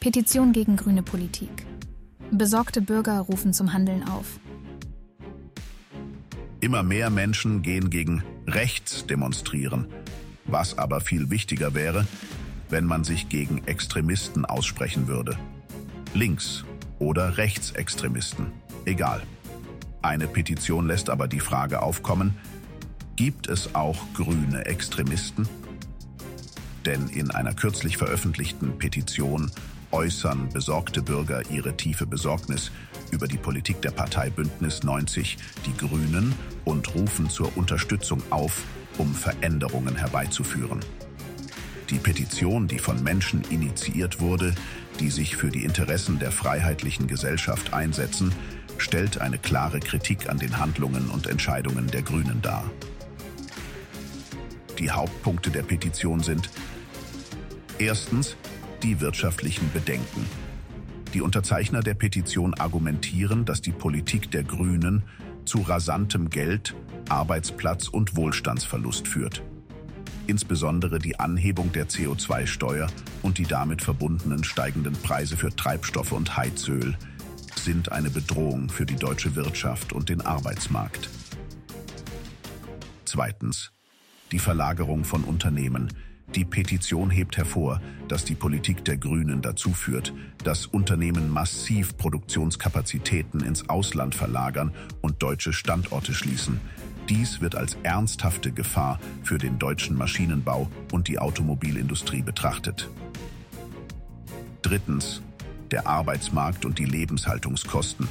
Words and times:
Petition 0.00 0.52
gegen 0.52 0.76
grüne 0.76 1.02
Politik. 1.02 1.66
Besorgte 2.30 2.80
Bürger 2.80 3.18
rufen 3.18 3.52
zum 3.52 3.72
Handeln 3.72 4.04
auf. 4.04 4.38
Immer 6.60 6.84
mehr 6.84 7.10
Menschen 7.10 7.62
gehen 7.62 7.90
gegen 7.90 8.22
rechts 8.46 9.06
demonstrieren. 9.06 9.88
Was 10.44 10.78
aber 10.78 11.00
viel 11.00 11.30
wichtiger 11.30 11.74
wäre, 11.74 12.06
wenn 12.70 12.84
man 12.84 13.02
sich 13.02 13.28
gegen 13.28 13.66
Extremisten 13.66 14.44
aussprechen 14.44 15.08
würde. 15.08 15.36
Links- 16.14 16.64
oder 17.00 17.36
Rechtsextremisten. 17.36 18.52
Egal. 18.84 19.22
Eine 20.00 20.28
Petition 20.28 20.86
lässt 20.86 21.10
aber 21.10 21.26
die 21.26 21.40
Frage 21.40 21.82
aufkommen, 21.82 22.36
gibt 23.16 23.48
es 23.48 23.74
auch 23.74 23.98
grüne 24.14 24.64
Extremisten? 24.64 25.48
Denn 26.86 27.08
in 27.08 27.32
einer 27.32 27.52
kürzlich 27.52 27.96
veröffentlichten 27.96 28.78
Petition 28.78 29.50
äußern 29.92 30.48
besorgte 30.52 31.02
Bürger 31.02 31.42
ihre 31.50 31.76
tiefe 31.76 32.06
Besorgnis 32.06 32.70
über 33.10 33.26
die 33.26 33.36
Politik 33.36 33.82
der 33.82 33.90
Partei 33.90 34.30
Bündnis 34.30 34.82
90, 34.82 35.38
die 35.66 35.76
Grünen, 35.76 36.34
und 36.64 36.94
rufen 36.94 37.30
zur 37.30 37.56
Unterstützung 37.56 38.22
auf, 38.30 38.64
um 38.98 39.14
Veränderungen 39.14 39.96
herbeizuführen. 39.96 40.80
Die 41.90 41.98
Petition, 41.98 42.68
die 42.68 42.78
von 42.78 43.02
Menschen 43.02 43.42
initiiert 43.48 44.20
wurde, 44.20 44.54
die 45.00 45.10
sich 45.10 45.36
für 45.36 45.50
die 45.50 45.64
Interessen 45.64 46.18
der 46.18 46.32
freiheitlichen 46.32 47.06
Gesellschaft 47.06 47.72
einsetzen, 47.72 48.32
stellt 48.76 49.20
eine 49.20 49.38
klare 49.38 49.80
Kritik 49.80 50.28
an 50.28 50.38
den 50.38 50.58
Handlungen 50.58 51.08
und 51.08 51.26
Entscheidungen 51.26 51.86
der 51.86 52.02
Grünen 52.02 52.42
dar. 52.42 52.70
Die 54.78 54.90
Hauptpunkte 54.90 55.50
der 55.50 55.62
Petition 55.62 56.22
sind 56.22 56.50
erstens 57.78 58.36
die 58.82 59.00
wirtschaftlichen 59.00 59.70
Bedenken. 59.72 60.24
Die 61.14 61.22
Unterzeichner 61.22 61.80
der 61.80 61.94
Petition 61.94 62.54
argumentieren, 62.54 63.44
dass 63.44 63.62
die 63.62 63.72
Politik 63.72 64.30
der 64.30 64.44
Grünen 64.44 65.02
zu 65.44 65.62
rasantem 65.62 66.28
Geld, 66.28 66.74
Arbeitsplatz 67.08 67.88
und 67.88 68.16
Wohlstandsverlust 68.16 69.08
führt. 69.08 69.42
Insbesondere 70.26 70.98
die 70.98 71.18
Anhebung 71.18 71.72
der 71.72 71.88
CO2-Steuer 71.88 72.88
und 73.22 73.38
die 73.38 73.46
damit 73.46 73.80
verbundenen 73.80 74.44
steigenden 74.44 74.92
Preise 74.92 75.38
für 75.38 75.54
Treibstoffe 75.54 76.12
und 76.12 76.36
Heizöl 76.36 76.96
sind 77.56 77.90
eine 77.92 78.10
Bedrohung 78.10 78.68
für 78.68 78.84
die 78.84 78.96
deutsche 78.96 79.34
Wirtschaft 79.34 79.92
und 79.92 80.10
den 80.10 80.20
Arbeitsmarkt. 80.20 81.08
Zweitens. 83.04 83.72
Die 84.30 84.38
Verlagerung 84.38 85.04
von 85.04 85.24
Unternehmen, 85.24 85.88
die 86.34 86.44
Petition 86.44 87.10
hebt 87.10 87.36
hervor, 87.36 87.80
dass 88.06 88.24
die 88.24 88.34
Politik 88.34 88.84
der 88.84 88.96
Grünen 88.96 89.40
dazu 89.40 89.72
führt, 89.72 90.12
dass 90.44 90.66
Unternehmen 90.66 91.30
massiv 91.30 91.96
Produktionskapazitäten 91.96 93.40
ins 93.40 93.68
Ausland 93.68 94.14
verlagern 94.14 94.72
und 95.00 95.22
deutsche 95.22 95.52
Standorte 95.52 96.12
schließen. 96.12 96.60
Dies 97.08 97.40
wird 97.40 97.54
als 97.54 97.78
ernsthafte 97.82 98.52
Gefahr 98.52 99.00
für 99.22 99.38
den 99.38 99.58
deutschen 99.58 99.96
Maschinenbau 99.96 100.68
und 100.92 101.08
die 101.08 101.18
Automobilindustrie 101.18 102.22
betrachtet. 102.22 102.90
Drittens. 104.62 105.22
Der 105.70 105.86
Arbeitsmarkt 105.86 106.64
und 106.64 106.78
die 106.78 106.86
Lebenshaltungskosten. 106.86 108.08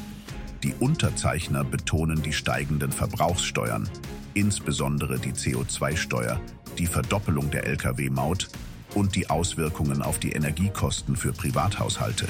Die 0.63 0.73
Unterzeichner 0.79 1.63
betonen 1.63 2.21
die 2.21 2.33
steigenden 2.33 2.91
Verbrauchssteuern, 2.91 3.89
insbesondere 4.33 5.17
die 5.17 5.33
CO2-Steuer, 5.33 6.39
die 6.77 6.87
Verdoppelung 6.87 7.51
der 7.51 7.65
Lkw-Maut 7.65 8.49
und 8.93 9.15
die 9.15 9.29
Auswirkungen 9.29 10.01
auf 10.01 10.19
die 10.19 10.31
Energiekosten 10.31 11.15
für 11.15 11.33
Privathaushalte. 11.33 12.27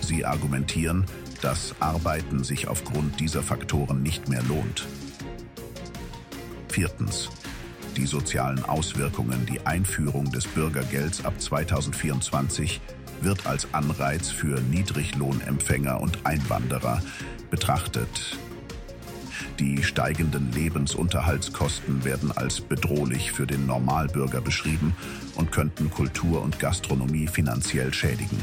Sie 0.00 0.24
argumentieren, 0.24 1.04
dass 1.42 1.74
Arbeiten 1.80 2.44
sich 2.44 2.68
aufgrund 2.68 3.20
dieser 3.20 3.42
Faktoren 3.42 4.02
nicht 4.02 4.28
mehr 4.28 4.42
lohnt. 4.42 4.86
Viertens. 6.68 7.28
Die 7.96 8.06
sozialen 8.06 8.64
Auswirkungen. 8.64 9.44
Die 9.46 9.66
Einführung 9.66 10.30
des 10.30 10.46
Bürgergelds 10.46 11.24
ab 11.24 11.40
2024 11.40 12.80
wird 13.22 13.46
als 13.46 13.66
Anreiz 13.72 14.30
für 14.30 14.60
Niedriglohnempfänger 14.60 16.00
und 16.00 16.24
Einwanderer 16.24 17.02
betrachtet. 17.50 18.38
Die 19.58 19.82
steigenden 19.82 20.52
Lebensunterhaltskosten 20.52 22.04
werden 22.04 22.30
als 22.30 22.60
bedrohlich 22.60 23.32
für 23.32 23.46
den 23.46 23.66
Normalbürger 23.66 24.40
beschrieben 24.40 24.94
und 25.34 25.50
könnten 25.50 25.90
Kultur 25.90 26.42
und 26.42 26.60
Gastronomie 26.60 27.26
finanziell 27.26 27.92
schädigen. 27.92 28.38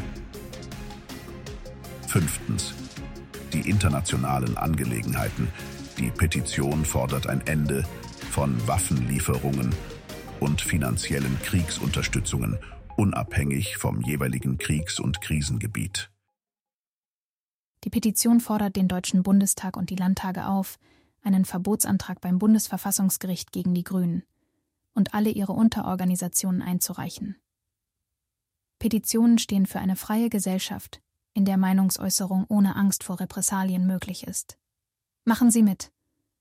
Fünftens. 2.07 2.73
Die 3.53 3.69
internationalen 3.69 4.57
Angelegenheiten. 4.57 5.47
Die 5.97 6.11
Petition 6.11 6.83
fordert 6.83 7.27
ein 7.27 7.39
Ende 7.47 7.85
von 8.31 8.67
Waffenlieferungen 8.67 9.73
und 10.41 10.59
finanziellen 10.59 11.39
Kriegsunterstützungen, 11.43 12.57
unabhängig 12.97 13.77
vom 13.77 14.01
jeweiligen 14.01 14.57
Kriegs- 14.57 14.99
und 14.99 15.21
Krisengebiet. 15.21 16.09
Die 17.85 17.89
Petition 17.89 18.41
fordert 18.41 18.75
den 18.75 18.89
Deutschen 18.89 19.23
Bundestag 19.23 19.77
und 19.77 19.89
die 19.89 19.95
Landtage 19.95 20.47
auf, 20.47 20.77
einen 21.25 21.45
Verbotsantrag 21.45 22.21
beim 22.21 22.39
Bundesverfassungsgericht 22.39 23.51
gegen 23.51 23.73
die 23.73 23.83
Grünen 23.83 24.23
und 24.93 25.13
alle 25.13 25.29
ihre 25.29 25.53
Unterorganisationen 25.53 26.61
einzureichen. 26.61 27.35
Petitionen 28.79 29.37
stehen 29.37 29.65
für 29.65 29.79
eine 29.79 29.95
freie 29.95 30.29
Gesellschaft, 30.29 31.01
in 31.33 31.45
der 31.45 31.57
Meinungsäußerung 31.57 32.45
ohne 32.47 32.75
Angst 32.75 33.03
vor 33.03 33.19
Repressalien 33.19 33.85
möglich 33.85 34.25
ist. 34.25 34.57
Machen 35.25 35.51
Sie 35.51 35.63
mit. 35.63 35.91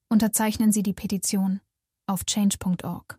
Unterzeichnen 0.09 0.71
Sie 0.71 0.83
die 0.83 0.93
Petition 0.93 1.61
auf 2.07 2.25
change.org. 2.25 3.19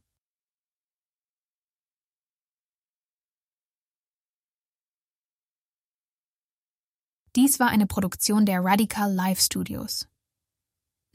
Dies 7.35 7.59
war 7.59 7.67
eine 7.67 7.85
Produktion 7.85 8.45
der 8.45 8.63
Radical 8.63 9.13
Live 9.13 9.41
Studios. 9.41 10.07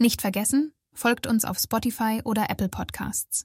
Nicht 0.02 0.22
vergessen, 0.22 0.72
folgt 0.94 1.26
uns 1.26 1.44
auf 1.44 1.58
Spotify 1.58 2.22
oder 2.24 2.48
Apple 2.48 2.70
Podcasts. 2.70 3.44